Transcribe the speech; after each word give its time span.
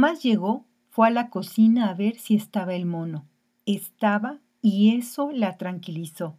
Nomás 0.00 0.22
llegó, 0.22 0.64
fue 0.88 1.08
a 1.08 1.10
la 1.10 1.28
cocina 1.28 1.90
a 1.90 1.94
ver 1.94 2.16
si 2.16 2.34
estaba 2.34 2.72
el 2.72 2.86
mono. 2.86 3.26
Estaba 3.66 4.38
y 4.62 4.96
eso 4.96 5.30
la 5.30 5.58
tranquilizó. 5.58 6.38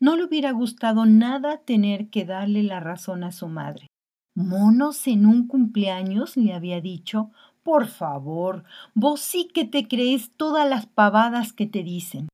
No 0.00 0.16
le 0.16 0.24
hubiera 0.24 0.52
gustado 0.52 1.04
nada 1.04 1.58
tener 1.58 2.08
que 2.08 2.24
darle 2.24 2.62
la 2.62 2.80
razón 2.80 3.22
a 3.22 3.30
su 3.30 3.46
madre. 3.48 3.88
¿Monos 4.34 5.06
en 5.06 5.26
un 5.26 5.46
cumpleaños? 5.46 6.38
le 6.38 6.54
había 6.54 6.80
dicho. 6.80 7.30
Por 7.62 7.88
favor, 7.88 8.64
vos 8.94 9.20
sí 9.20 9.50
que 9.52 9.66
te 9.66 9.86
crees 9.86 10.30
todas 10.34 10.66
las 10.66 10.86
pavadas 10.86 11.52
que 11.52 11.66
te 11.66 11.82
dicen. 11.82 12.28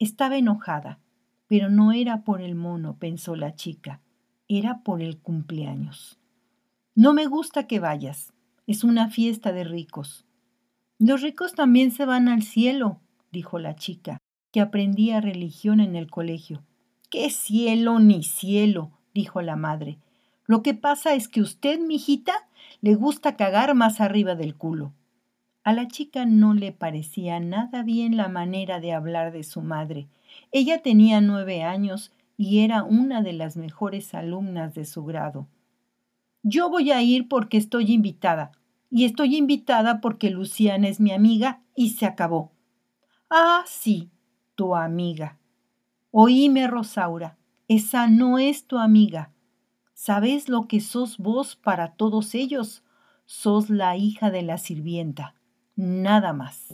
Estaba 0.00 0.36
enojada, 0.36 0.98
pero 1.46 1.70
no 1.70 1.92
era 1.92 2.24
por 2.24 2.40
el 2.40 2.56
mono, 2.56 2.96
pensó 2.98 3.36
la 3.36 3.54
chica, 3.54 4.00
era 4.48 4.82
por 4.82 5.00
el 5.00 5.20
cumpleaños. 5.20 6.18
No 6.96 7.14
me 7.14 7.26
gusta 7.26 7.68
que 7.68 7.78
vayas, 7.78 8.31
es 8.66 8.84
una 8.84 9.10
fiesta 9.10 9.52
de 9.52 9.64
ricos. 9.64 10.24
Los 10.98 11.22
ricos 11.22 11.54
también 11.54 11.90
se 11.90 12.04
van 12.04 12.28
al 12.28 12.42
cielo, 12.42 13.00
dijo 13.32 13.58
la 13.58 13.74
chica, 13.74 14.18
que 14.52 14.60
aprendía 14.60 15.20
religión 15.20 15.80
en 15.80 15.96
el 15.96 16.10
colegio. 16.10 16.62
¿Qué 17.10 17.30
cielo 17.30 17.98
ni 17.98 18.22
cielo? 18.22 18.92
dijo 19.14 19.42
la 19.42 19.56
madre. 19.56 19.98
Lo 20.46 20.62
que 20.62 20.74
pasa 20.74 21.14
es 21.14 21.28
que 21.28 21.40
usted, 21.40 21.80
mijita, 21.80 22.32
le 22.80 22.94
gusta 22.94 23.36
cagar 23.36 23.74
más 23.74 24.00
arriba 24.00 24.34
del 24.34 24.54
culo. 24.54 24.92
A 25.64 25.72
la 25.72 25.86
chica 25.86 26.26
no 26.26 26.54
le 26.54 26.72
parecía 26.72 27.38
nada 27.38 27.82
bien 27.82 28.16
la 28.16 28.28
manera 28.28 28.80
de 28.80 28.92
hablar 28.92 29.32
de 29.32 29.44
su 29.44 29.62
madre. 29.62 30.08
Ella 30.50 30.82
tenía 30.82 31.20
nueve 31.20 31.62
años 31.62 32.12
y 32.36 32.60
era 32.60 32.82
una 32.82 33.22
de 33.22 33.32
las 33.32 33.56
mejores 33.56 34.14
alumnas 34.14 34.74
de 34.74 34.84
su 34.84 35.04
grado. 35.04 35.46
Yo 36.42 36.68
voy 36.68 36.90
a 36.90 37.02
ir 37.02 37.28
porque 37.28 37.56
estoy 37.56 37.92
invitada. 37.92 38.52
Y 38.90 39.04
estoy 39.04 39.36
invitada 39.36 40.00
porque 40.00 40.30
Luciana 40.30 40.88
es 40.88 41.00
mi 41.00 41.12
amiga 41.12 41.62
y 41.74 41.90
se 41.90 42.04
acabó. 42.04 42.52
Ah, 43.30 43.62
sí, 43.66 44.10
tu 44.54 44.74
amiga. 44.74 45.38
Oíme, 46.10 46.66
Rosaura, 46.66 47.38
esa 47.68 48.06
no 48.06 48.38
es 48.38 48.66
tu 48.66 48.76
amiga. 48.76 49.32
¿Sabes 49.94 50.48
lo 50.48 50.68
que 50.68 50.80
sos 50.80 51.16
vos 51.16 51.56
para 51.56 51.94
todos 51.94 52.34
ellos? 52.34 52.82
Sos 53.24 53.70
la 53.70 53.96
hija 53.96 54.30
de 54.30 54.42
la 54.42 54.58
sirvienta. 54.58 55.34
Nada 55.74 56.32
más. 56.32 56.68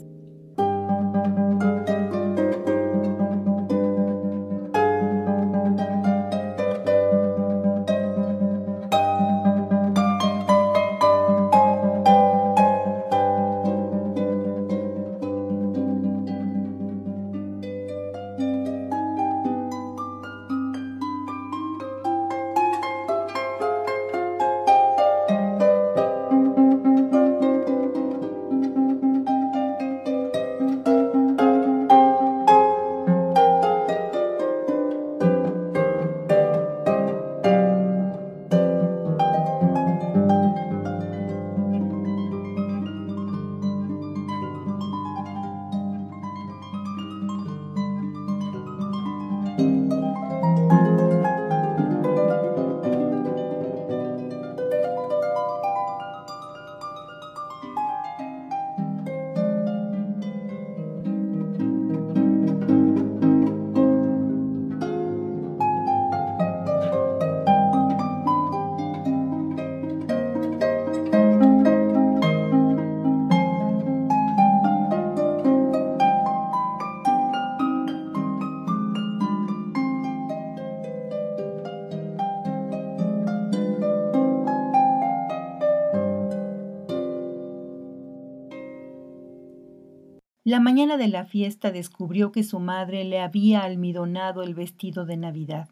La 90.48 90.60
mañana 90.60 90.96
de 90.96 91.08
la 91.08 91.26
fiesta 91.26 91.72
descubrió 91.72 92.32
que 92.32 92.42
su 92.42 92.58
madre 92.58 93.04
le 93.04 93.20
había 93.20 93.64
almidonado 93.64 94.42
el 94.42 94.54
vestido 94.54 95.04
de 95.04 95.18
Navidad. 95.18 95.68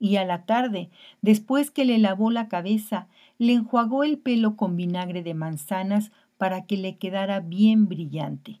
Y 0.00 0.16
a 0.16 0.24
la 0.24 0.46
tarde, 0.46 0.90
después 1.22 1.70
que 1.70 1.84
le 1.84 1.96
lavó 1.98 2.32
la 2.32 2.48
cabeza, 2.48 3.06
le 3.38 3.52
enjuagó 3.52 4.02
el 4.02 4.18
pelo 4.18 4.56
con 4.56 4.74
vinagre 4.74 5.22
de 5.22 5.34
manzanas 5.34 6.10
para 6.38 6.66
que 6.66 6.76
le 6.76 6.96
quedara 6.96 7.38
bien 7.38 7.86
brillante. 7.86 8.58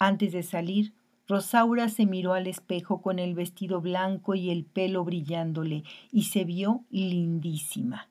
Antes 0.00 0.32
de 0.32 0.42
salir, 0.42 0.94
Rosaura 1.28 1.88
se 1.88 2.04
miró 2.04 2.32
al 2.32 2.48
espejo 2.48 3.02
con 3.02 3.20
el 3.20 3.34
vestido 3.34 3.80
blanco 3.80 4.34
y 4.34 4.50
el 4.50 4.64
pelo 4.64 5.04
brillándole 5.04 5.84
y 6.10 6.24
se 6.24 6.42
vio 6.44 6.82
lindísima. 6.90 8.08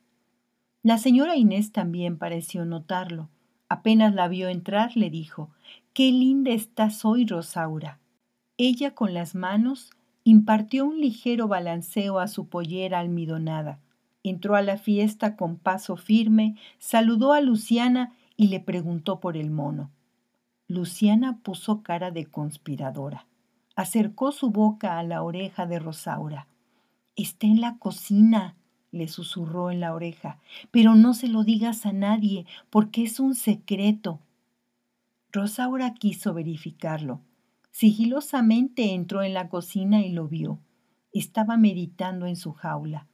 La 0.83 0.97
señora 0.97 1.35
Inés 1.35 1.73
también 1.73 2.17
pareció 2.17 2.63
notarlo. 2.63 3.27
Apenas 3.71 4.13
la 4.13 4.27
vio 4.27 4.49
entrar, 4.49 4.97
le 4.97 5.09
dijo 5.09 5.49
Qué 5.93 6.11
linda 6.11 6.51
estás 6.51 7.05
hoy, 7.05 7.25
Rosaura. 7.25 7.99
Ella 8.57 8.93
con 8.93 9.13
las 9.13 9.33
manos 9.33 9.91
impartió 10.25 10.83
un 10.83 10.99
ligero 10.99 11.47
balanceo 11.47 12.19
a 12.19 12.27
su 12.27 12.49
pollera 12.49 12.99
almidonada. 12.99 13.79
Entró 14.23 14.55
a 14.55 14.61
la 14.61 14.77
fiesta 14.77 15.37
con 15.37 15.55
paso 15.55 15.95
firme, 15.95 16.57
saludó 16.79 17.31
a 17.31 17.39
Luciana 17.39 18.11
y 18.35 18.49
le 18.49 18.59
preguntó 18.59 19.21
por 19.21 19.37
el 19.37 19.51
mono. 19.51 19.89
Luciana 20.67 21.39
puso 21.41 21.81
cara 21.81 22.11
de 22.11 22.25
conspiradora. 22.25 23.25
Acercó 23.77 24.33
su 24.33 24.51
boca 24.51 24.99
a 24.99 25.03
la 25.03 25.23
oreja 25.23 25.65
de 25.65 25.79
Rosaura. 25.79 26.45
Está 27.15 27.47
en 27.47 27.61
la 27.61 27.77
cocina, 27.77 28.57
le 28.91 29.07
susurró 29.07 29.71
en 29.71 29.79
la 29.79 29.93
oreja, 29.93 30.39
pero 30.69 30.95
no 30.95 31.13
se 31.13 31.27
lo 31.27 31.43
digas 31.43 31.85
a 31.85 31.93
nadie, 31.93 32.45
porque 32.69 33.03
es 33.03 33.19
un 33.19 33.35
secreto. 33.35 34.19
Rosaura 35.31 35.93
quiso 35.93 36.33
verificarlo. 36.33 37.21
Sigilosamente 37.71 38.93
entró 38.93 39.23
en 39.23 39.33
la 39.33 39.47
cocina 39.47 40.01
y 40.01 40.11
lo 40.11 40.27
vio. 40.27 40.59
Estaba 41.13 41.57
meditando 41.57 42.25
en 42.25 42.35
su 42.35 42.51
jaula. 42.51 43.07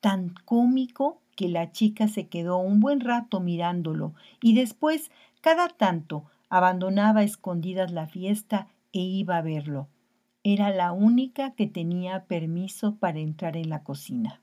Tan 0.00 0.34
cómico 0.44 1.22
que 1.36 1.48
la 1.48 1.70
chica 1.70 2.08
se 2.08 2.26
quedó 2.26 2.58
un 2.58 2.80
buen 2.80 3.00
rato 3.00 3.40
mirándolo 3.40 4.14
y 4.42 4.54
después, 4.54 5.10
cada 5.40 5.68
tanto, 5.68 6.24
abandonaba 6.48 7.22
escondidas 7.22 7.92
la 7.92 8.06
fiesta 8.06 8.68
e 8.92 9.00
iba 9.00 9.38
a 9.38 9.42
verlo. 9.42 9.88
Era 10.44 10.70
la 10.70 10.92
única 10.92 11.54
que 11.54 11.68
tenía 11.68 12.24
permiso 12.26 12.96
para 12.96 13.20
entrar 13.20 13.56
en 13.56 13.70
la 13.70 13.84
cocina. 13.84 14.41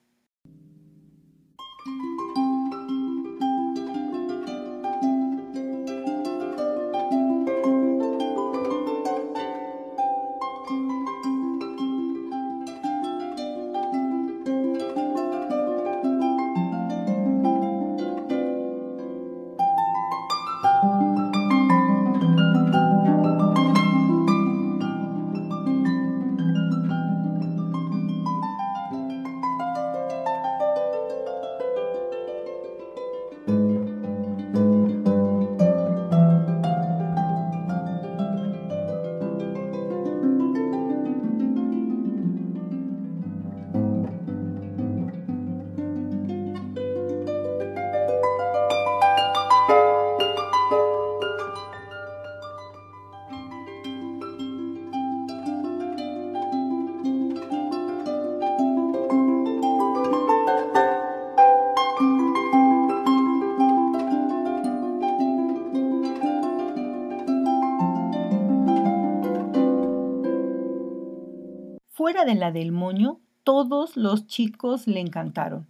Fuera 72.10 72.26
de 72.26 72.34
la 72.34 72.52
del 72.52 72.72
moño, 72.72 73.20
todos 73.44 73.96
los 73.96 74.26
chicos 74.26 74.88
le 74.88 75.00
encantaron. 75.00 75.68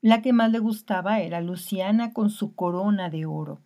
La 0.00 0.22
que 0.22 0.32
más 0.32 0.50
le 0.50 0.58
gustaba 0.58 1.20
era 1.20 1.42
Luciana 1.42 2.14
con 2.14 2.30
su 2.30 2.54
corona 2.54 3.10
de 3.10 3.26
oro. 3.26 3.60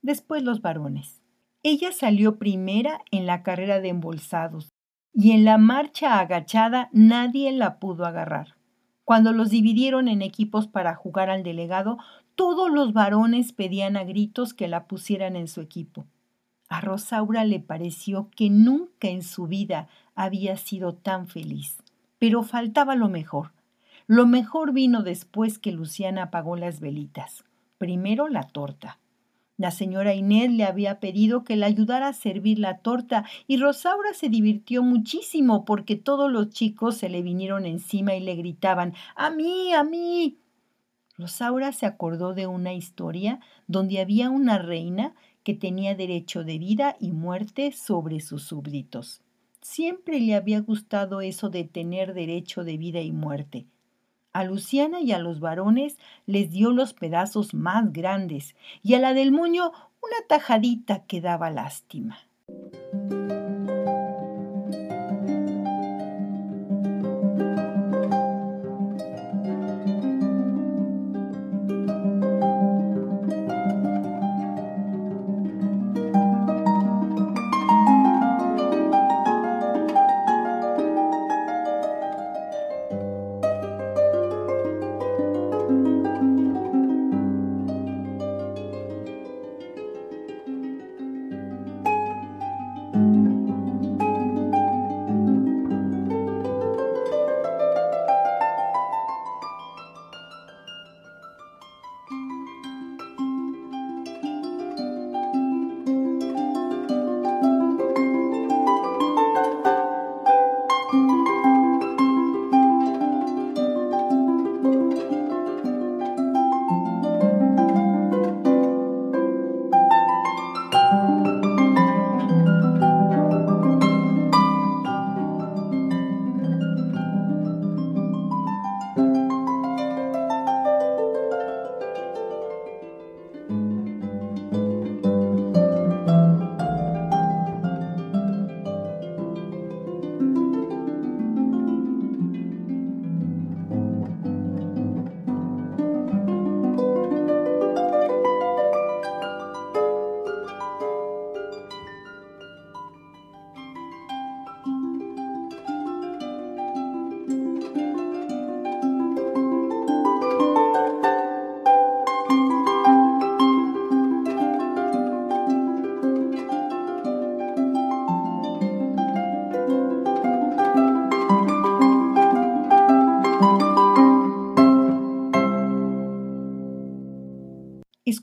Después 0.00 0.44
los 0.44 0.62
varones. 0.62 1.20
Ella 1.64 1.90
salió 1.90 2.38
primera 2.38 3.00
en 3.10 3.26
la 3.26 3.42
carrera 3.42 3.80
de 3.80 3.88
embolsados 3.88 4.68
y 5.12 5.32
en 5.32 5.44
la 5.44 5.58
marcha 5.58 6.20
agachada 6.20 6.88
nadie 6.92 7.50
la 7.50 7.80
pudo 7.80 8.06
agarrar. 8.06 8.54
Cuando 9.02 9.32
los 9.32 9.50
dividieron 9.50 10.06
en 10.06 10.22
equipos 10.22 10.68
para 10.68 10.94
jugar 10.94 11.30
al 11.30 11.42
delegado, 11.42 11.98
todos 12.36 12.70
los 12.70 12.92
varones 12.92 13.52
pedían 13.52 13.96
a 13.96 14.04
gritos 14.04 14.54
que 14.54 14.68
la 14.68 14.86
pusieran 14.86 15.34
en 15.34 15.48
su 15.48 15.60
equipo. 15.60 16.06
A 16.72 16.80
Rosaura 16.80 17.44
le 17.44 17.60
pareció 17.60 18.30
que 18.34 18.48
nunca 18.48 19.08
en 19.08 19.22
su 19.22 19.46
vida 19.46 19.88
había 20.14 20.56
sido 20.56 20.94
tan 20.94 21.28
feliz. 21.28 21.76
Pero 22.18 22.42
faltaba 22.44 22.94
lo 22.94 23.10
mejor. 23.10 23.52
Lo 24.06 24.26
mejor 24.26 24.72
vino 24.72 25.02
después 25.02 25.58
que 25.58 25.70
Luciana 25.70 26.22
apagó 26.22 26.56
las 26.56 26.80
velitas. 26.80 27.44
Primero 27.76 28.26
la 28.28 28.44
torta. 28.44 28.98
La 29.58 29.70
señora 29.70 30.14
Inés 30.14 30.50
le 30.50 30.64
había 30.64 30.98
pedido 30.98 31.44
que 31.44 31.56
le 31.56 31.66
ayudara 31.66 32.08
a 32.08 32.14
servir 32.14 32.58
la 32.58 32.78
torta 32.78 33.26
y 33.46 33.58
Rosaura 33.58 34.14
se 34.14 34.30
divirtió 34.30 34.82
muchísimo 34.82 35.66
porque 35.66 35.96
todos 35.96 36.32
los 36.32 36.48
chicos 36.48 36.96
se 36.96 37.10
le 37.10 37.20
vinieron 37.20 37.66
encima 37.66 38.14
y 38.14 38.20
le 38.20 38.34
gritaban 38.34 38.94
¡A 39.14 39.28
mí! 39.28 39.74
¡A 39.74 39.84
mí! 39.84 40.38
Rosaura 41.18 41.72
se 41.72 41.84
acordó 41.84 42.32
de 42.32 42.46
una 42.46 42.72
historia 42.72 43.40
donde 43.66 44.00
había 44.00 44.30
una 44.30 44.56
reina 44.56 45.12
que 45.44 45.54
tenía 45.54 45.94
derecho 45.94 46.44
de 46.44 46.58
vida 46.58 46.96
y 47.00 47.12
muerte 47.12 47.72
sobre 47.72 48.20
sus 48.20 48.44
súbditos. 48.44 49.20
Siempre 49.60 50.20
le 50.20 50.34
había 50.34 50.60
gustado 50.60 51.20
eso 51.20 51.48
de 51.48 51.64
tener 51.64 52.14
derecho 52.14 52.64
de 52.64 52.76
vida 52.76 53.00
y 53.00 53.12
muerte. 53.12 53.66
A 54.32 54.44
Luciana 54.44 55.00
y 55.00 55.12
a 55.12 55.18
los 55.18 55.40
varones 55.40 55.98
les 56.26 56.50
dio 56.50 56.72
los 56.72 56.94
pedazos 56.94 57.54
más 57.54 57.92
grandes 57.92 58.56
y 58.82 58.94
a 58.94 58.98
la 58.98 59.14
del 59.14 59.30
moño 59.30 59.72
una 60.00 60.16
tajadita 60.26 61.04
que 61.04 61.20
daba 61.20 61.50
lástima. 61.50 62.18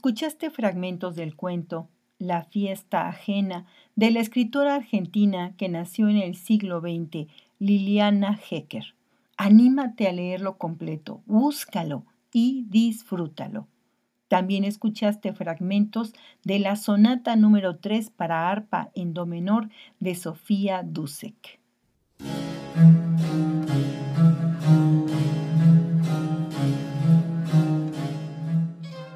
Escuchaste 0.09 0.49
fragmentos 0.49 1.15
del 1.15 1.35
cuento 1.35 1.87
La 2.17 2.43
fiesta 2.43 3.07
ajena 3.07 3.67
de 3.95 4.09
la 4.09 4.21
escritora 4.21 4.73
argentina 4.73 5.53
que 5.55 5.69
nació 5.69 6.09
en 6.09 6.17
el 6.17 6.33
siglo 6.35 6.81
XX, 6.81 7.27
Liliana 7.59 8.39
Hecker. 8.49 8.95
Anímate 9.37 10.07
a 10.07 10.11
leerlo 10.11 10.57
completo, 10.57 11.21
búscalo 11.27 12.05
y 12.33 12.65
disfrútalo. 12.69 13.67
También 14.27 14.63
escuchaste 14.63 15.31
fragmentos 15.31 16.13
de 16.43 16.57
la 16.57 16.75
sonata 16.75 17.35
número 17.35 17.75
3 17.75 18.09
para 18.09 18.49
arpa 18.49 18.89
en 18.95 19.13
do 19.13 19.27
menor 19.27 19.69
de 19.99 20.15
Sofía 20.15 20.81
Dusek. 20.81 21.59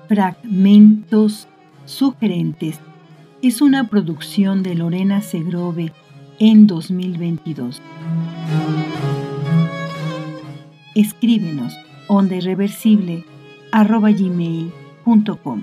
Fragmentos 0.07 1.47
sugerentes 1.85 2.79
es 3.41 3.61
una 3.61 3.89
producción 3.89 4.61
de 4.61 4.75
Lorena 4.75 5.21
Segrove 5.21 5.93
en 6.39 6.67
2022. 6.67 7.81
Escríbenos 10.95 11.73
onda 12.07 12.35
irreversible 12.35 13.23
arroba 13.71 14.11
gmail.com 14.11 15.61